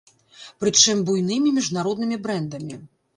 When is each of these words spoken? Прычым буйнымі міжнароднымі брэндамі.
Прычым 0.61 1.03
буйнымі 1.09 1.51
міжнароднымі 1.57 2.17
брэндамі. 2.25 2.79